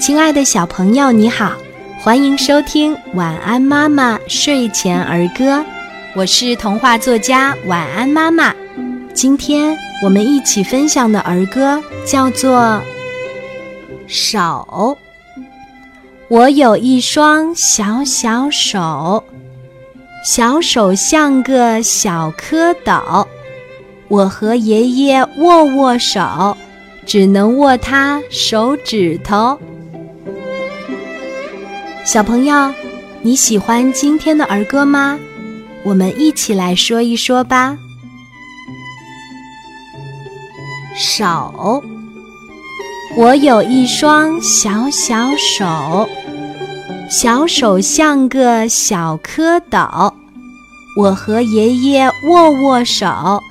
[0.00, 1.52] 亲爱的小朋友，你好，
[2.00, 5.58] 欢迎收听《晚安妈妈睡前儿歌》，
[6.16, 8.52] 我是童话作家晚安妈妈。
[9.14, 12.58] 今天我们一起分享的儿歌叫做
[14.08, 14.66] 《手》。
[16.26, 19.22] 我有一双小小手，
[20.24, 23.24] 小手像个小蝌蚪。
[24.08, 26.56] 我和爷爷握握手，
[27.06, 29.56] 只能握他手指头。
[32.04, 32.72] 小朋友，
[33.22, 35.18] 你喜欢今天的儿歌吗？
[35.84, 37.76] 我们一起来说一说吧。
[40.96, 41.82] 手。
[43.16, 46.08] 我有一双小小手，
[47.10, 50.12] 小手像个小蝌蚪。
[50.96, 53.42] 我和爷爷握握手，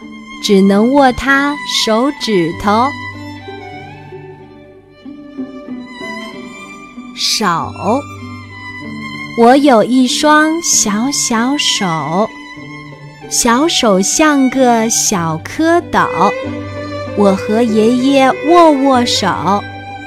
[0.44, 1.56] 只能握他
[1.86, 2.88] 手指头。
[7.16, 7.46] 手，
[9.40, 12.28] 我有一双小小手，
[13.30, 16.08] 小手像个小蝌蚪。
[17.16, 19.28] 我和爷爷握握手，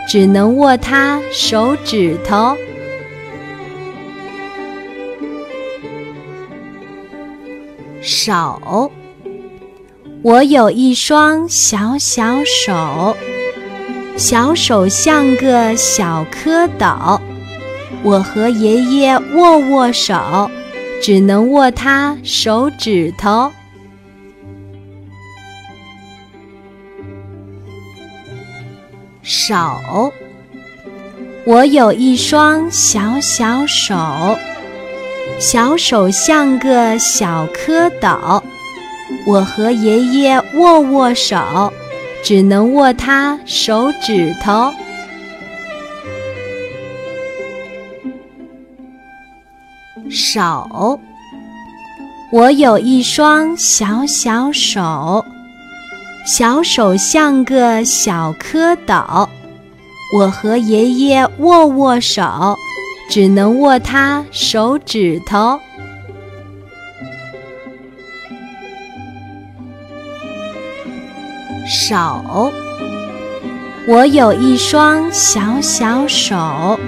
[0.09, 2.57] 只能握他手指头。
[8.03, 8.91] 手，
[10.25, 13.17] 我有一双小小手，
[14.17, 17.21] 小手像个小蝌蚪。
[18.03, 20.51] 我和爷爷握握手，
[21.03, 23.53] 只能握他手指头。
[29.23, 29.55] 手，
[31.45, 33.95] 我有一双小小手，
[35.39, 38.43] 小手像个小蝌蚪。
[39.27, 41.73] 我和爷爷握握手，
[42.23, 44.73] 只能握他手指头。
[50.11, 51.01] 手，
[52.33, 55.25] 我有一双小小手。
[56.27, 59.27] 小手像个小蝌蚪，
[60.19, 62.55] 我和爷爷握握手，
[63.09, 65.59] 只能握他手指头。
[71.67, 72.53] 手，
[73.89, 76.79] 我有一双小小手，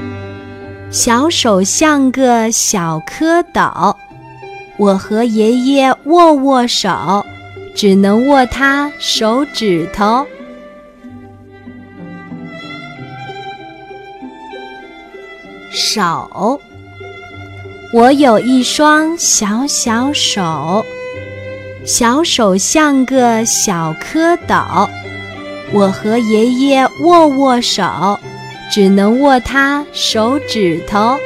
[0.93, 3.97] 小手像个小蝌蚪，
[4.77, 7.25] 我和爷爷握握手。
[7.75, 10.27] 只能握他手指头。
[15.71, 16.61] 手，
[17.95, 20.85] 我有一双小小手，
[21.87, 24.87] 小手像个小蝌蚪。
[25.73, 27.83] 我和爷爷握握手，
[28.73, 31.19] 只能握他手指头。